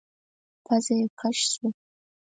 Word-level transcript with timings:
پزه 0.65 0.93
يې 0.99 1.05
کش 1.19 1.37
شوه. 1.51 1.69